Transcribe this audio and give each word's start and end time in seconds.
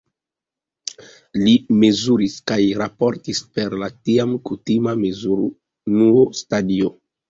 Li 1.41 1.53
mezuris 1.83 2.39
kaj 2.53 2.59
raportis 2.83 3.45
per 3.55 3.79
la 3.85 3.93
tiam 4.01 4.37
kutima 4.53 4.99
mezurunuo 5.07 6.31
"stadio". 6.45 6.97